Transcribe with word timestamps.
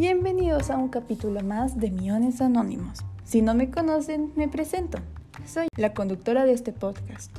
Bienvenidos 0.00 0.70
a 0.70 0.78
un 0.78 0.88
capítulo 0.88 1.42
más 1.42 1.78
de 1.78 1.90
Miones 1.90 2.40
Anónimos. 2.40 3.00
Si 3.22 3.42
no 3.42 3.52
me 3.52 3.70
conocen, 3.70 4.32
me 4.34 4.48
presento. 4.48 4.96
Soy 5.44 5.68
la 5.76 5.92
conductora 5.92 6.46
de 6.46 6.54
este 6.54 6.72
podcast. 6.72 7.30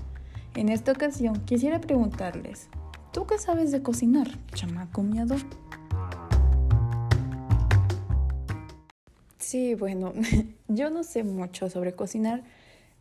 En 0.53 0.69
esta 0.69 0.91
ocasión 0.91 1.43
quisiera 1.45 1.81
preguntarles, 1.81 2.67
¿tú 3.13 3.25
qué 3.25 3.39
sabes 3.39 3.71
de 3.71 3.81
cocinar, 3.81 4.27
chamaco 4.53 5.01
miado? 5.01 5.37
Sí, 9.39 9.73
bueno, 9.73 10.13
yo 10.67 10.91
no 10.91 11.03
sé 11.03 11.23
mucho 11.23 11.67
sobre 11.67 11.93
cocinar, 11.93 12.43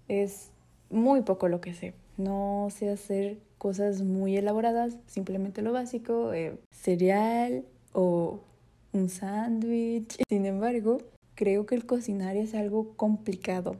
es 0.08 0.52
muy 0.88 1.20
poco 1.20 1.48
lo 1.48 1.60
que 1.60 1.74
sé. 1.74 1.92
No 2.16 2.68
sé 2.70 2.88
hacer 2.88 3.36
cosas 3.58 4.00
muy 4.00 4.38
elaboradas, 4.38 4.96
simplemente 5.06 5.60
lo 5.60 5.72
básico, 5.72 6.32
eh, 6.32 6.58
cereal 6.70 7.66
o 7.92 8.40
un 8.92 9.08
sándwich. 9.08 10.16
Sin 10.28 10.46
embargo, 10.46 10.98
creo 11.34 11.66
que 11.66 11.74
el 11.74 11.86
cocinar 11.86 12.36
es 12.36 12.54
algo 12.54 12.96
complicado. 12.96 13.76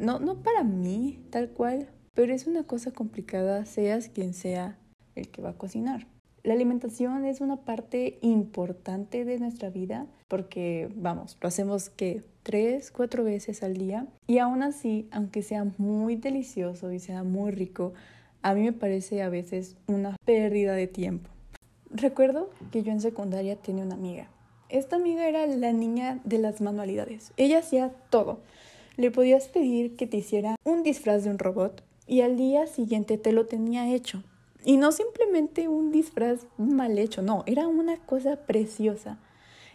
No, 0.00 0.18
no 0.18 0.42
para 0.42 0.64
mí, 0.64 1.20
tal 1.30 1.50
cual, 1.50 1.88
pero 2.14 2.32
es 2.32 2.46
una 2.46 2.64
cosa 2.64 2.90
complicada, 2.90 3.64
seas 3.66 4.08
quien 4.08 4.34
sea 4.34 4.78
el 5.14 5.28
que 5.28 5.42
va 5.42 5.50
a 5.50 5.58
cocinar. 5.58 6.06
La 6.42 6.52
alimentación 6.52 7.24
es 7.24 7.40
una 7.40 7.64
parte 7.64 8.18
importante 8.20 9.24
de 9.24 9.38
nuestra 9.38 9.70
vida 9.70 10.06
porque, 10.28 10.90
vamos, 10.94 11.38
lo 11.40 11.48
hacemos 11.48 11.88
que 11.88 12.22
tres, 12.42 12.90
cuatro 12.90 13.24
veces 13.24 13.62
al 13.62 13.78
día 13.78 14.06
y 14.26 14.38
aún 14.38 14.62
así, 14.62 15.08
aunque 15.10 15.42
sea 15.42 15.64
muy 15.78 16.16
delicioso 16.16 16.92
y 16.92 16.98
sea 16.98 17.22
muy 17.22 17.50
rico, 17.50 17.94
a 18.42 18.52
mí 18.52 18.62
me 18.62 18.72
parece 18.74 19.22
a 19.22 19.30
veces 19.30 19.76
una 19.86 20.16
pérdida 20.26 20.74
de 20.74 20.86
tiempo. 20.86 21.30
Recuerdo 21.90 22.50
que 22.70 22.82
yo 22.82 22.92
en 22.92 23.00
secundaria 23.00 23.56
tenía 23.56 23.84
una 23.84 23.94
amiga. 23.94 24.28
Esta 24.74 24.96
amiga 24.96 25.28
era 25.28 25.46
la 25.46 25.72
niña 25.72 26.20
de 26.24 26.38
las 26.38 26.60
manualidades. 26.60 27.32
Ella 27.36 27.60
hacía 27.60 27.92
todo. 28.10 28.40
Le 28.96 29.12
podías 29.12 29.46
pedir 29.46 29.94
que 29.94 30.08
te 30.08 30.16
hiciera 30.16 30.56
un 30.64 30.82
disfraz 30.82 31.22
de 31.22 31.30
un 31.30 31.38
robot 31.38 31.84
y 32.08 32.22
al 32.22 32.36
día 32.36 32.66
siguiente 32.66 33.16
te 33.16 33.30
lo 33.30 33.46
tenía 33.46 33.94
hecho. 33.94 34.24
Y 34.64 34.76
no 34.76 34.90
simplemente 34.90 35.68
un 35.68 35.92
disfraz 35.92 36.48
mal 36.58 36.98
hecho, 36.98 37.22
no, 37.22 37.44
era 37.46 37.68
una 37.68 37.98
cosa 37.98 38.34
preciosa. 38.46 39.20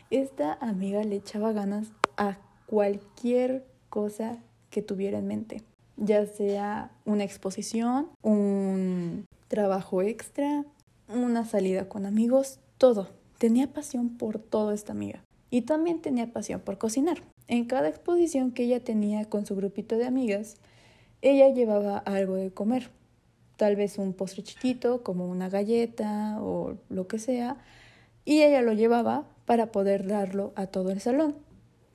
Esta 0.09 0.55
amiga 0.55 1.01
le 1.05 1.15
echaba 1.15 1.53
ganas 1.53 1.87
a 2.17 2.37
cualquier 2.65 3.65
cosa 3.87 4.39
que 4.69 4.81
tuviera 4.81 5.19
en 5.19 5.27
mente, 5.27 5.63
ya 5.95 6.25
sea 6.25 6.91
una 7.05 7.23
exposición, 7.23 8.09
un 8.21 9.25
trabajo 9.47 10.01
extra, 10.01 10.65
una 11.07 11.45
salida 11.45 11.87
con 11.87 12.05
amigos, 12.05 12.59
todo. 12.77 13.18
Tenía 13.39 13.71
pasión 13.71 14.17
por 14.17 14.37
todo 14.37 14.73
esta 14.73 14.91
amiga. 14.91 15.23
Y 15.49 15.61
también 15.61 16.01
tenía 16.01 16.33
pasión 16.33 16.59
por 16.59 16.77
cocinar. 16.77 17.23
En 17.47 17.63
cada 17.63 17.87
exposición 17.87 18.51
que 18.51 18.63
ella 18.63 18.83
tenía 18.83 19.23
con 19.29 19.45
su 19.45 19.55
grupito 19.55 19.97
de 19.97 20.05
amigas, 20.05 20.57
ella 21.21 21.47
llevaba 21.47 21.99
algo 21.99 22.35
de 22.35 22.51
comer. 22.51 22.89
Tal 23.55 23.77
vez 23.77 23.97
un 23.97 24.11
postre 24.11 24.43
chiquito, 24.43 25.03
como 25.03 25.25
una 25.25 25.47
galleta 25.47 26.37
o 26.41 26.75
lo 26.89 27.07
que 27.07 27.17
sea, 27.17 27.55
y 28.25 28.41
ella 28.41 28.61
lo 28.61 28.73
llevaba 28.73 29.25
para 29.45 29.71
poder 29.71 30.05
darlo 30.05 30.51
a 30.55 30.67
todo 30.67 30.91
el 30.91 30.99
salón, 30.99 31.35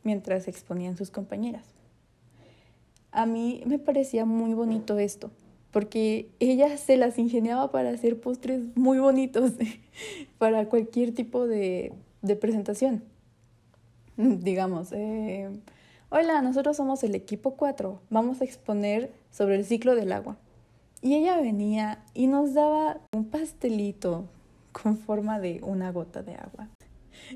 mientras 0.03 0.49
exponían 0.49 0.97
sus 0.97 1.11
compañeras. 1.11 1.67
A 3.13 3.27
mí 3.27 3.63
me 3.67 3.79
parecía 3.79 4.25
muy 4.25 4.55
bonito 4.55 4.99
esto, 4.99 5.31
porque 5.75 6.31
ella 6.39 6.77
se 6.77 6.97
las 6.97 7.19
ingeniaba 7.19 7.73
para 7.73 7.91
hacer 7.91 8.21
postres 8.21 8.63
muy 8.77 9.01
bonitos 9.01 9.55
para 10.39 10.69
cualquier 10.69 11.13
tipo 11.13 11.49
de, 11.49 11.93
presentación. 12.41 13.03
Digamos, 14.17 14.93
eh, 14.93 15.51
hola, 16.11 16.43
nosotros 16.43 16.77
somos 16.77 17.03
el 17.03 17.17
equipo 17.17 17.57
4, 17.57 18.01
vamos 18.09 18.41
a 18.41 18.45
exponer 18.45 19.11
sobre 19.33 19.57
el 19.57 19.65
ciclo 19.65 19.97
del 19.97 20.13
agua. 20.13 20.37
Y 21.03 21.17
ella 21.17 21.41
venía 21.41 22.05
y 22.15 22.29
nos 22.29 22.55
daba 22.55 23.01
un 23.13 23.25
pastelito 23.25 24.29
con 24.71 24.97
forma 24.97 25.41
de 25.41 25.59
una 25.65 25.91
gota 25.91 26.23
de 26.23 26.37
agua. 26.37 26.69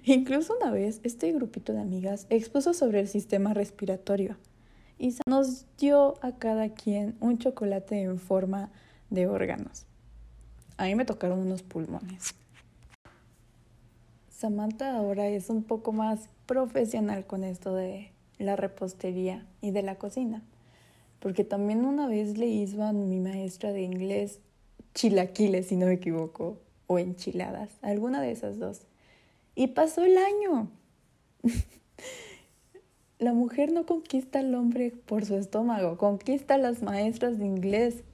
Incluso 0.04 0.54
una 0.60 0.70
vez 0.70 1.00
este 1.02 1.32
grupito 1.32 1.72
de 1.72 1.80
amigas 1.80 2.28
expuso 2.30 2.72
sobre 2.72 3.00
el 3.00 3.08
sistema 3.08 3.52
respiratorio 3.52 4.36
y 4.98 5.14
nos 5.26 5.66
dio 5.78 6.14
a 6.22 6.32
cada 6.32 6.70
quien 6.70 7.16
un 7.20 7.38
chocolate 7.38 8.02
en 8.02 8.18
forma 8.18 8.70
de 9.10 9.26
órganos. 9.26 9.86
A 10.76 10.84
mí 10.84 10.94
me 10.94 11.04
tocaron 11.04 11.40
unos 11.40 11.62
pulmones. 11.62 12.34
Samantha 14.30 14.96
ahora 14.96 15.28
es 15.28 15.50
un 15.50 15.64
poco 15.64 15.92
más 15.92 16.28
profesional 16.46 17.26
con 17.26 17.44
esto 17.44 17.74
de 17.74 18.12
la 18.38 18.56
repostería 18.56 19.44
y 19.60 19.72
de 19.72 19.82
la 19.82 19.96
cocina, 19.96 20.42
porque 21.18 21.44
también 21.44 21.84
una 21.84 22.06
vez 22.06 22.38
le 22.38 22.46
hizo 22.46 22.82
a 22.84 22.92
mi 22.92 23.18
maestra 23.18 23.72
de 23.72 23.82
inglés 23.82 24.40
chilaquiles, 24.94 25.66
si 25.66 25.76
no 25.76 25.86
me 25.86 25.94
equivoco, 25.94 26.58
o 26.86 26.98
enchiladas, 26.98 27.70
alguna 27.82 28.20
de 28.20 28.30
esas 28.30 28.58
dos. 28.58 28.82
Y 29.54 29.68
pasó 29.68 30.04
el 30.04 30.16
año. 30.16 30.70
La 33.18 33.32
mujer 33.32 33.72
no 33.72 33.84
conquista 33.84 34.38
al 34.38 34.54
hombre 34.54 34.92
por 35.06 35.24
su 35.24 35.34
estómago, 35.34 35.98
conquista 35.98 36.54
a 36.54 36.58
las 36.58 36.82
maestras 36.82 37.38
de 37.38 37.46
inglés. 37.46 38.04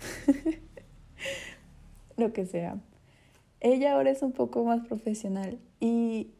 Lo 2.16 2.32
que 2.32 2.46
sea. 2.46 2.78
Ella 3.60 3.92
ahora 3.92 4.10
es 4.10 4.22
un 4.22 4.32
poco 4.32 4.64
más 4.64 4.84
profesional 4.86 5.58
y 5.78 6.30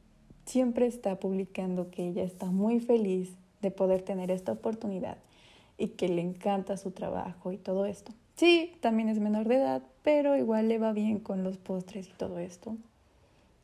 siempre 0.45 0.87
está 0.87 1.21
publicando 1.21 1.91
que 1.91 2.09
ella 2.09 2.25
está 2.25 2.47
muy 2.47 2.81
feliz 2.81 3.37
de 3.63 3.71
poder 3.71 4.03
tener 4.03 4.33
esta 4.33 4.53
oportunidad 4.53 5.19
y 5.79 5.89
que 5.89 6.09
le 6.09 6.23
encanta 6.23 6.77
su 6.77 6.91
trabajo 6.91 7.53
y 7.53 7.59
todo 7.59 7.87
esto. 7.87 8.13
Sí, 8.35 8.73
también 8.81 9.09
es 9.09 9.21
menor 9.21 9.47
de 9.47 9.57
edad, 9.57 9.83
pero 10.03 10.37
igual 10.37 10.69
le 10.69 10.79
va 10.79 10.93
bien 10.93 11.21
con 11.21 11.45
los 11.45 11.59
postres 11.59 12.09
y 12.09 12.13
todo 12.13 12.39
esto. 12.39 12.77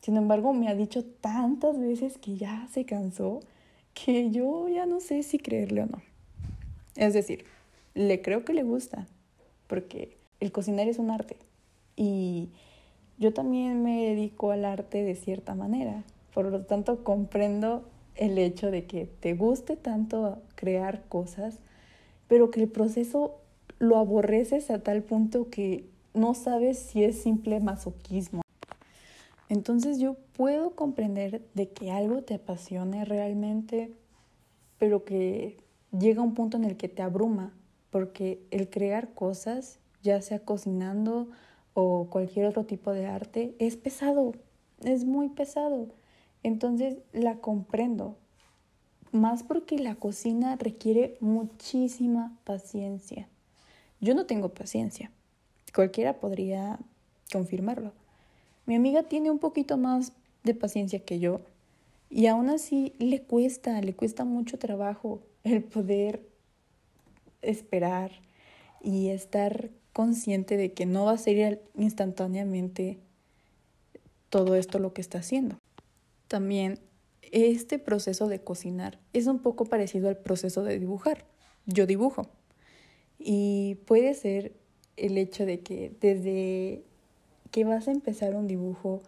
Sin 0.01 0.15
embargo, 0.15 0.53
me 0.53 0.69
ha 0.69 0.75
dicho 0.75 1.03
tantas 1.03 1.77
veces 1.79 2.17
que 2.17 2.37
ya 2.37 2.67
se 2.71 2.85
cansó 2.85 3.41
que 4.05 4.29
yo 4.29 4.67
ya 4.69 4.85
no 4.85 4.99
sé 4.99 5.23
si 5.23 5.39
creerle 5.39 5.81
o 5.81 5.85
no. 5.87 6.01
Es 6.95 7.13
decir, 7.13 7.45
le 7.93 8.21
creo 8.21 8.45
que 8.45 8.53
le 8.53 8.63
gusta, 8.63 9.07
porque 9.67 10.17
el 10.39 10.51
cocinar 10.51 10.87
es 10.87 10.99
un 10.99 11.09
arte 11.09 11.37
y 11.95 12.49
yo 13.17 13.33
también 13.33 13.83
me 13.83 14.05
dedico 14.05 14.51
al 14.51 14.65
arte 14.65 15.03
de 15.03 15.15
cierta 15.15 15.55
manera. 15.55 16.03
Por 16.33 16.45
lo 16.45 16.61
tanto, 16.61 17.03
comprendo 17.03 17.87
el 18.15 18.37
hecho 18.37 18.69
de 18.69 18.85
que 18.85 19.05
te 19.19 19.33
guste 19.33 19.75
tanto 19.75 20.41
crear 20.55 21.03
cosas, 21.09 21.57
pero 22.27 22.51
que 22.51 22.61
el 22.61 22.69
proceso 22.69 23.39
lo 23.79 23.97
aborreces 23.97 24.69
a 24.69 24.79
tal 24.79 25.01
punto 25.03 25.49
que 25.49 25.85
no 26.13 26.33
sabes 26.33 26.77
si 26.77 27.03
es 27.03 27.19
simple 27.19 27.59
masoquismo. 27.59 28.41
Entonces 29.49 29.99
yo 29.99 30.15
puedo 30.33 30.71
comprender 30.71 31.41
de 31.53 31.69
que 31.69 31.91
algo 31.91 32.21
te 32.21 32.35
apasione 32.35 33.05
realmente, 33.05 33.93
pero 34.77 35.05
que 35.05 35.57
llega 35.97 36.21
un 36.21 36.33
punto 36.33 36.57
en 36.57 36.65
el 36.65 36.77
que 36.77 36.89
te 36.89 37.01
abruma, 37.01 37.53
porque 37.89 38.45
el 38.51 38.69
crear 38.69 39.13
cosas, 39.13 39.79
ya 40.03 40.21
sea 40.21 40.39
cocinando 40.39 41.29
o 41.73 42.07
cualquier 42.09 42.45
otro 42.45 42.65
tipo 42.65 42.91
de 42.91 43.05
arte, 43.05 43.55
es 43.59 43.77
pesado, 43.77 44.33
es 44.83 45.05
muy 45.05 45.29
pesado. 45.29 45.87
Entonces 46.43 46.97
la 47.13 47.37
comprendo, 47.37 48.17
más 49.11 49.43
porque 49.43 49.79
la 49.79 49.95
cocina 49.95 50.57
requiere 50.57 51.17
muchísima 51.21 52.37
paciencia. 52.43 53.27
Yo 54.01 54.13
no 54.13 54.25
tengo 54.25 54.49
paciencia. 54.49 55.11
Cualquiera 55.73 56.19
podría 56.19 56.79
confirmarlo. 57.31 57.93
Mi 58.67 58.75
amiga 58.75 59.03
tiene 59.03 59.31
un 59.31 59.39
poquito 59.39 59.77
más 59.77 60.11
de 60.43 60.53
paciencia 60.53 60.99
que 60.99 61.19
yo 61.19 61.41
y 62.09 62.27
aún 62.27 62.49
así 62.49 62.93
le 62.99 63.23
cuesta, 63.23 63.81
le 63.81 63.95
cuesta 63.95 64.25
mucho 64.25 64.59
trabajo 64.59 65.23
el 65.43 65.63
poder 65.63 66.27
esperar 67.41 68.11
y 68.83 69.07
estar 69.07 69.69
consciente 69.93 70.57
de 70.57 70.73
que 70.73 70.85
no 70.85 71.05
va 71.05 71.13
a 71.13 71.17
ser 71.17 71.63
instantáneamente 71.75 72.99
todo 74.29 74.55
esto 74.55 74.79
lo 74.79 74.93
que 74.93 75.01
está 75.01 75.19
haciendo. 75.19 75.57
También 76.27 76.79
este 77.21 77.79
proceso 77.79 78.27
de 78.27 78.43
cocinar 78.43 78.99
es 79.13 79.27
un 79.27 79.39
poco 79.39 79.63
parecido 79.63 80.09
al 80.09 80.17
proceso 80.17 80.63
de 80.63 80.77
dibujar. 80.77 81.25
Yo 81.65 81.85
dibujo, 81.85 82.27
y 83.17 83.75
puede 83.85 84.13
ser 84.13 84.53
el 84.97 85.17
hecho 85.17 85.45
de 85.45 85.61
que 85.61 85.95
desde 86.01 86.83
que 87.57 87.63
vas 87.63 87.87
a 87.87 87.91
empezar 87.91 88.35
un 88.35 88.45
dibujo 88.45 89.01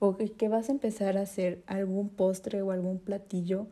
o 0.00 0.18
que 0.18 0.48
vas 0.50 0.68
a 0.68 0.72
empezar 0.72 1.16
a 1.16 1.22
hacer 1.22 1.62
algún 1.66 2.10
postre 2.10 2.60
o 2.60 2.70
algún 2.70 2.98
platillo, 2.98 3.68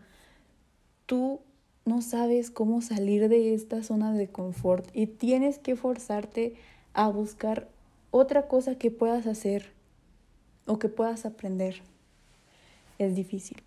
tú 1.05 1.43
no 1.85 2.01
sabes 2.01 2.51
cómo 2.51 2.81
salir 2.81 3.29
de 3.29 3.53
esta 3.53 3.83
zona 3.83 4.15
de 4.15 4.29
confort 4.29 4.89
y 4.95 5.09
tienes 5.09 5.59
que 5.59 5.77
forzarte 5.77 6.55
a 6.95 7.09
buscar 7.09 7.69
otra 8.13 8.49
cosa 8.49 8.77
que 8.77 8.91
puedas 8.91 9.27
hacer 9.27 9.75
o 10.67 10.79
que 10.79 10.89
puedas 10.89 11.27
aprender. 11.27 11.83
Es 12.99 13.15
difícil. 13.15 13.63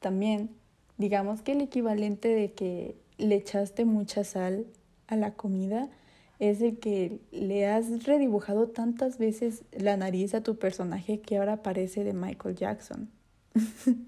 también, 0.00 0.48
digamos 0.96 1.42
que 1.42 1.52
el 1.52 1.60
equivalente 1.60 2.28
de 2.28 2.52
que 2.52 2.96
le 3.18 3.34
echaste 3.34 3.84
mucha 3.84 4.24
sal 4.24 4.64
a 5.06 5.16
la 5.16 5.34
comida 5.34 5.90
es 6.38 6.60
el 6.60 6.78
que 6.78 7.20
le 7.32 7.66
has 7.66 8.04
redibujado 8.04 8.68
tantas 8.68 9.18
veces 9.18 9.64
la 9.72 9.96
nariz 9.96 10.34
a 10.34 10.42
tu 10.42 10.56
personaje 10.56 11.20
que 11.20 11.38
ahora 11.38 11.62
parece 11.62 12.04
de 12.04 12.12
Michael 12.12 12.54
Jackson. 12.54 13.10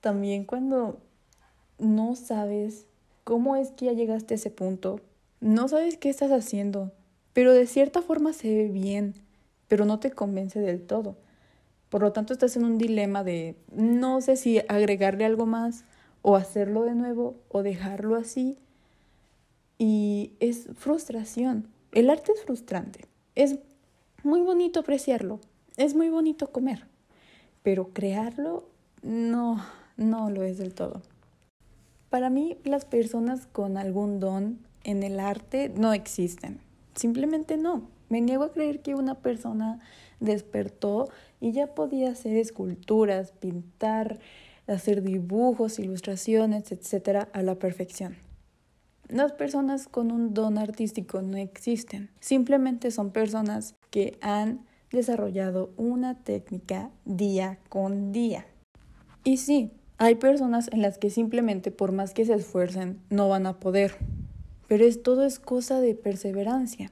También 0.00 0.44
cuando 0.44 1.00
no 1.78 2.16
sabes 2.16 2.86
cómo 3.24 3.56
es 3.56 3.70
que 3.70 3.86
ya 3.86 3.92
llegaste 3.92 4.34
a 4.34 4.36
ese 4.36 4.50
punto, 4.50 5.00
no 5.40 5.68
sabes 5.68 5.96
qué 5.96 6.08
estás 6.08 6.32
haciendo, 6.32 6.92
pero 7.32 7.52
de 7.52 7.66
cierta 7.66 8.02
forma 8.02 8.32
se 8.32 8.54
ve 8.54 8.68
bien, 8.68 9.14
pero 9.68 9.84
no 9.84 10.00
te 10.00 10.10
convence 10.10 10.60
del 10.60 10.82
todo. 10.82 11.16
Por 11.88 12.00
lo 12.00 12.12
tanto, 12.12 12.32
estás 12.32 12.56
en 12.56 12.64
un 12.64 12.78
dilema 12.78 13.22
de 13.22 13.56
no 13.70 14.20
sé 14.22 14.36
si 14.36 14.60
agregarle 14.68 15.24
algo 15.24 15.46
más 15.46 15.84
o 16.22 16.36
hacerlo 16.36 16.84
de 16.84 16.94
nuevo 16.94 17.36
o 17.48 17.62
dejarlo 17.62 18.16
así. 18.16 18.58
Y 19.78 20.32
es 20.40 20.68
frustración. 20.74 21.68
El 21.92 22.10
arte 22.10 22.32
es 22.32 22.44
frustrante. 22.44 23.06
Es 23.34 23.58
muy 24.22 24.40
bonito 24.40 24.80
apreciarlo. 24.80 25.40
Es 25.76 25.94
muy 25.94 26.08
bonito 26.08 26.50
comer. 26.52 26.86
Pero 27.62 27.88
crearlo 27.92 28.68
no, 29.02 29.64
no 29.96 30.30
lo 30.30 30.42
es 30.42 30.58
del 30.58 30.74
todo. 30.74 31.02
Para 32.10 32.30
mí, 32.30 32.58
las 32.64 32.84
personas 32.84 33.46
con 33.46 33.76
algún 33.76 34.20
don 34.20 34.58
en 34.84 35.02
el 35.02 35.18
arte 35.18 35.70
no 35.74 35.92
existen. 35.92 36.60
Simplemente 36.94 37.56
no. 37.56 37.88
Me 38.08 38.20
niego 38.20 38.44
a 38.44 38.52
creer 38.52 38.82
que 38.82 38.94
una 38.94 39.14
persona 39.14 39.80
despertó 40.20 41.08
y 41.40 41.52
ya 41.52 41.74
podía 41.74 42.10
hacer 42.10 42.36
esculturas, 42.36 43.32
pintar, 43.32 44.18
hacer 44.66 45.02
dibujos, 45.02 45.78
ilustraciones, 45.78 46.70
etcétera, 46.72 47.28
a 47.32 47.42
la 47.42 47.54
perfección. 47.54 48.16
Las 49.12 49.32
personas 49.32 49.88
con 49.88 50.10
un 50.10 50.32
don 50.32 50.56
artístico 50.56 51.20
no 51.20 51.36
existen. 51.36 52.08
Simplemente 52.20 52.90
son 52.90 53.10
personas 53.10 53.74
que 53.90 54.16
han 54.22 54.64
desarrollado 54.90 55.70
una 55.76 56.14
técnica 56.14 56.90
día 57.04 57.58
con 57.68 58.10
día. 58.12 58.46
Y 59.22 59.36
sí, 59.36 59.70
hay 59.98 60.14
personas 60.14 60.70
en 60.72 60.80
las 60.80 60.96
que 60.96 61.10
simplemente 61.10 61.70
por 61.70 61.92
más 61.92 62.14
que 62.14 62.24
se 62.24 62.32
esfuercen 62.32 63.00
no 63.10 63.28
van 63.28 63.44
a 63.44 63.60
poder. 63.60 63.98
Pero 64.66 64.86
es 64.86 65.02
todo 65.02 65.26
es 65.26 65.38
cosa 65.38 65.82
de 65.82 65.94
perseverancia. 65.94 66.90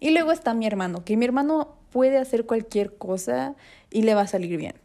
Y 0.00 0.12
luego 0.12 0.32
está 0.32 0.54
mi 0.54 0.66
hermano, 0.66 1.04
que 1.04 1.18
mi 1.18 1.26
hermano 1.26 1.76
puede 1.90 2.16
hacer 2.16 2.46
cualquier 2.46 2.96
cosa 2.96 3.54
y 3.90 4.00
le 4.00 4.14
va 4.14 4.22
a 4.22 4.26
salir 4.26 4.56
bien. 4.56 4.76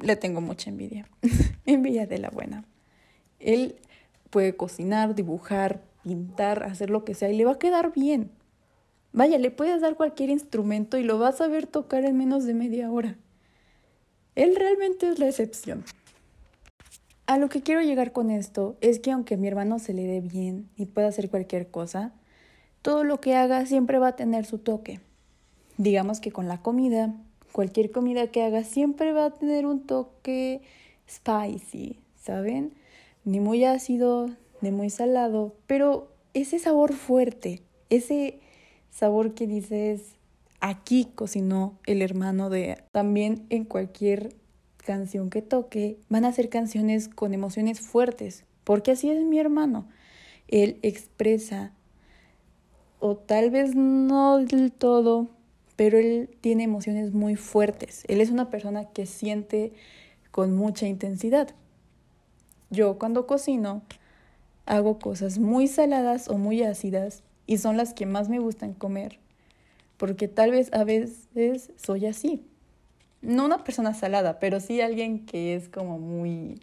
Le 0.00 0.16
tengo 0.16 0.40
mucha 0.40 0.68
envidia. 0.68 1.08
envidia 1.64 2.08
de 2.08 2.18
la 2.18 2.30
buena. 2.30 2.64
Él 3.38 3.76
puede 4.32 4.56
cocinar, 4.56 5.14
dibujar, 5.14 5.82
pintar, 6.02 6.64
hacer 6.64 6.90
lo 6.90 7.04
que 7.04 7.14
sea 7.14 7.30
y 7.30 7.36
le 7.36 7.44
va 7.44 7.52
a 7.52 7.58
quedar 7.58 7.92
bien. 7.92 8.32
Vaya, 9.12 9.38
le 9.38 9.50
puedes 9.50 9.82
dar 9.82 9.94
cualquier 9.94 10.30
instrumento 10.30 10.96
y 10.96 11.04
lo 11.04 11.18
vas 11.18 11.42
a 11.42 11.48
ver 11.48 11.66
tocar 11.66 12.04
en 12.06 12.16
menos 12.16 12.44
de 12.44 12.54
media 12.54 12.90
hora. 12.90 13.18
Él 14.34 14.56
realmente 14.56 15.08
es 15.10 15.18
la 15.18 15.28
excepción. 15.28 15.84
A 17.26 17.36
lo 17.36 17.50
que 17.50 17.60
quiero 17.60 17.82
llegar 17.82 18.12
con 18.12 18.30
esto 18.30 18.76
es 18.80 18.98
que 18.98 19.12
aunque 19.12 19.34
a 19.34 19.36
mi 19.36 19.48
hermano 19.48 19.78
se 19.78 19.92
le 19.92 20.06
dé 20.06 20.22
bien 20.22 20.70
y 20.76 20.86
pueda 20.86 21.08
hacer 21.08 21.28
cualquier 21.28 21.70
cosa, 21.70 22.12
todo 22.80 23.04
lo 23.04 23.20
que 23.20 23.36
haga 23.36 23.66
siempre 23.66 23.98
va 23.98 24.08
a 24.08 24.16
tener 24.16 24.46
su 24.46 24.58
toque. 24.58 25.00
Digamos 25.76 26.20
que 26.20 26.32
con 26.32 26.48
la 26.48 26.62
comida, 26.62 27.14
cualquier 27.52 27.90
comida 27.90 28.28
que 28.28 28.42
haga 28.42 28.64
siempre 28.64 29.12
va 29.12 29.26
a 29.26 29.30
tener 29.30 29.66
un 29.66 29.86
toque 29.86 30.62
spicy, 31.06 32.00
¿saben? 32.16 32.72
Ni 33.24 33.40
muy 33.40 33.64
ácido, 33.64 34.30
ni 34.60 34.70
muy 34.70 34.90
salado, 34.90 35.54
pero 35.66 36.12
ese 36.34 36.58
sabor 36.58 36.92
fuerte, 36.92 37.62
ese 37.90 38.40
sabor 38.90 39.34
que 39.34 39.46
dices, 39.46 40.16
aquí 40.60 41.08
cocinó 41.14 41.78
el 41.86 42.02
hermano 42.02 42.50
de... 42.50 42.82
También 42.92 43.46
en 43.50 43.64
cualquier 43.64 44.34
canción 44.78 45.30
que 45.30 45.42
toque, 45.42 45.98
van 46.08 46.24
a 46.24 46.32
ser 46.32 46.48
canciones 46.48 47.08
con 47.08 47.34
emociones 47.34 47.80
fuertes, 47.80 48.44
porque 48.64 48.92
así 48.92 49.10
es 49.10 49.22
mi 49.24 49.38
hermano. 49.38 49.88
Él 50.48 50.78
expresa, 50.82 51.72
o 52.98 53.16
tal 53.16 53.50
vez 53.50 53.74
no 53.74 54.38
del 54.38 54.72
todo, 54.72 55.28
pero 55.76 55.98
él 55.98 56.30
tiene 56.40 56.64
emociones 56.64 57.12
muy 57.12 57.36
fuertes. 57.36 58.04
Él 58.08 58.20
es 58.20 58.30
una 58.30 58.50
persona 58.50 58.84
que 58.90 59.06
siente 59.06 59.72
con 60.30 60.54
mucha 60.54 60.86
intensidad. 60.86 61.54
Yo 62.72 62.98
cuando 62.98 63.28
cocino 63.28 63.82
hago 64.66 64.98
cosas 64.98 65.38
muy 65.38 65.68
saladas 65.68 66.28
o 66.28 66.38
muy 66.38 66.64
ácidas 66.64 67.22
y 67.46 67.58
son 67.58 67.76
las 67.76 67.94
que 67.94 68.06
más 68.06 68.28
me 68.28 68.40
gustan 68.40 68.74
comer, 68.74 69.20
porque 69.96 70.26
tal 70.26 70.50
vez 70.50 70.72
a 70.72 70.82
veces 70.82 71.70
soy 71.76 72.06
así 72.06 72.44
no 73.22 73.44
una 73.44 73.64
persona 73.64 73.94
salada, 73.94 74.38
pero 74.38 74.60
sí 74.60 74.80
alguien 74.80 75.24
que 75.24 75.54
es 75.54 75.68
como 75.68 75.98
muy 75.98 76.60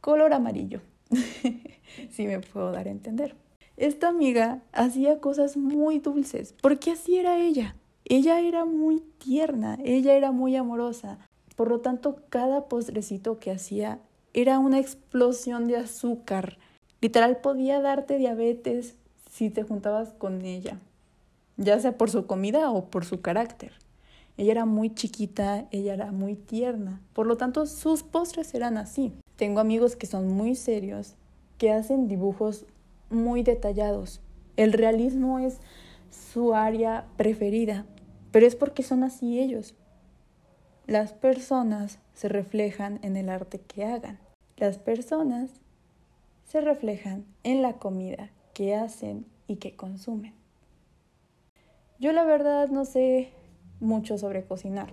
color 0.00 0.34
amarillo. 0.34 0.80
si 2.10 2.26
me 2.26 2.40
puedo 2.40 2.72
dar 2.72 2.88
a 2.88 2.90
entender. 2.90 3.36
Esta 3.76 4.08
amiga 4.08 4.60
hacía 4.72 5.20
cosas 5.20 5.56
muy 5.56 5.98
dulces, 6.00 6.54
porque 6.60 6.90
así 6.90 7.16
era 7.16 7.38
ella. 7.38 7.76
Ella 8.04 8.40
era 8.40 8.64
muy 8.64 9.00
tierna, 9.18 9.78
ella 9.84 10.14
era 10.14 10.32
muy 10.32 10.56
amorosa. 10.56 11.18
Por 11.56 11.68
lo 11.68 11.80
tanto, 11.80 12.16
cada 12.28 12.66
postrecito 12.66 13.38
que 13.38 13.52
hacía 13.52 14.00
era 14.34 14.58
una 14.58 14.78
explosión 14.78 15.68
de 15.68 15.76
azúcar. 15.76 16.58
Literal 17.00 17.38
podía 17.38 17.80
darte 17.80 18.16
diabetes 18.16 18.94
si 19.30 19.50
te 19.50 19.62
juntabas 19.62 20.12
con 20.12 20.44
ella, 20.44 20.78
ya 21.56 21.78
sea 21.80 21.98
por 21.98 22.10
su 22.10 22.26
comida 22.26 22.70
o 22.70 22.86
por 22.86 23.04
su 23.04 23.20
carácter. 23.20 23.72
Ella 24.38 24.52
era 24.52 24.64
muy 24.64 24.94
chiquita, 24.94 25.66
ella 25.70 25.94
era 25.94 26.12
muy 26.12 26.34
tierna. 26.34 27.00
Por 27.12 27.26
lo 27.26 27.36
tanto, 27.36 27.66
sus 27.66 28.02
postres 28.02 28.54
eran 28.54 28.78
así. 28.78 29.12
Tengo 29.36 29.60
amigos 29.60 29.96
que 29.96 30.06
son 30.06 30.28
muy 30.28 30.54
serios, 30.54 31.14
que 31.58 31.70
hacen 31.72 32.08
dibujos 32.08 32.64
muy 33.10 33.42
detallados. 33.42 34.20
El 34.56 34.72
realismo 34.72 35.38
es 35.38 35.58
su 36.10 36.54
área 36.54 37.06
preferida, 37.16 37.84
pero 38.30 38.46
es 38.46 38.56
porque 38.56 38.82
son 38.82 39.04
así 39.04 39.38
ellos. 39.40 39.74
Las 40.86 41.12
personas 41.12 41.98
se 42.14 42.28
reflejan 42.28 42.98
en 43.02 43.16
el 43.16 43.28
arte 43.28 43.60
que 43.60 43.84
hagan. 43.84 44.18
Las 44.62 44.78
personas 44.78 45.50
se 46.44 46.60
reflejan 46.60 47.26
en 47.42 47.62
la 47.62 47.80
comida 47.80 48.30
que 48.54 48.76
hacen 48.76 49.26
y 49.48 49.56
que 49.56 49.74
consumen. 49.74 50.34
Yo 51.98 52.12
la 52.12 52.22
verdad 52.22 52.68
no 52.68 52.84
sé 52.84 53.32
mucho 53.80 54.18
sobre 54.18 54.44
cocinar. 54.44 54.92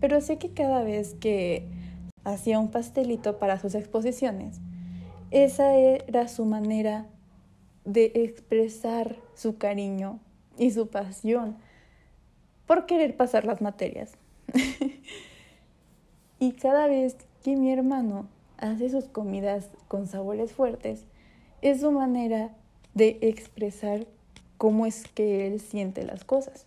Pero 0.00 0.20
sé 0.20 0.36
que 0.36 0.52
cada 0.52 0.82
vez 0.82 1.14
que 1.14 1.66
hacía 2.24 2.58
un 2.58 2.70
pastelito 2.70 3.38
para 3.38 3.58
sus 3.58 3.74
exposiciones, 3.74 4.60
esa 5.30 5.74
era 5.74 6.28
su 6.28 6.44
manera 6.44 7.06
de 7.86 8.12
expresar 8.16 9.16
su 9.34 9.56
cariño 9.56 10.20
y 10.58 10.72
su 10.72 10.88
pasión 10.88 11.56
por 12.66 12.84
querer 12.84 13.16
pasar 13.16 13.46
las 13.46 13.62
materias. 13.62 14.12
y 16.38 16.52
cada 16.52 16.86
vez 16.86 17.16
que 17.46 17.54
mi 17.54 17.70
hermano 17.70 18.26
hace 18.58 18.90
sus 18.90 19.04
comidas 19.04 19.70
con 19.86 20.08
sabores 20.08 20.52
fuertes, 20.52 21.04
es 21.62 21.80
su 21.80 21.92
manera 21.92 22.50
de 22.94 23.18
expresar 23.20 24.04
cómo 24.58 24.84
es 24.84 25.06
que 25.06 25.46
él 25.46 25.60
siente 25.60 26.02
las 26.02 26.24
cosas. 26.24 26.66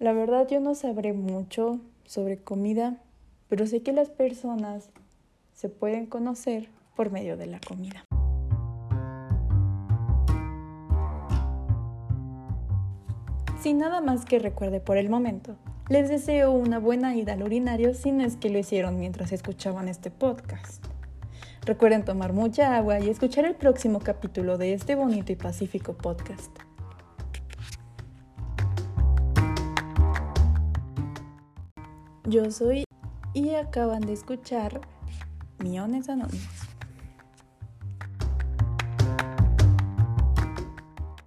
La 0.00 0.12
verdad 0.12 0.48
yo 0.48 0.58
no 0.58 0.74
sabré 0.74 1.12
mucho 1.12 1.78
sobre 2.04 2.38
comida, 2.38 2.98
pero 3.48 3.64
sé 3.68 3.80
que 3.84 3.92
las 3.92 4.10
personas 4.10 4.90
se 5.54 5.68
pueden 5.68 6.06
conocer 6.06 6.68
por 6.96 7.12
medio 7.12 7.36
de 7.36 7.46
la 7.46 7.60
comida. 7.60 8.04
Sin 13.60 13.78
nada 13.78 14.00
más 14.00 14.24
que 14.24 14.40
recuerde 14.40 14.80
por 14.80 14.96
el 14.96 15.08
momento, 15.08 15.54
les 15.88 16.08
deseo 16.08 16.52
una 16.52 16.78
buena 16.78 17.14
ida 17.16 17.32
al 17.34 17.42
urinario 17.42 17.94
si 17.94 18.12
no 18.12 18.24
es 18.24 18.36
que 18.36 18.50
lo 18.50 18.58
hicieron 18.58 18.98
mientras 18.98 19.32
escuchaban 19.32 19.88
este 19.88 20.10
podcast. 20.10 20.84
Recuerden 21.64 22.04
tomar 22.04 22.32
mucha 22.32 22.76
agua 22.76 22.98
y 23.00 23.08
escuchar 23.08 23.44
el 23.44 23.54
próximo 23.54 24.00
capítulo 24.00 24.58
de 24.58 24.72
este 24.72 24.94
bonito 24.94 25.32
y 25.32 25.36
pacífico 25.36 25.94
podcast. 25.94 26.50
Yo 32.24 32.50
soy 32.50 32.84
y 33.34 33.54
acaban 33.54 34.00
de 34.00 34.12
escuchar 34.12 34.80
Millones 35.58 36.08
Anónimos. 36.08 36.71